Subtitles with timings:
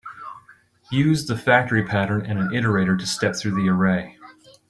[0.91, 4.17] Use the factory pattern and an iterator to step through the array.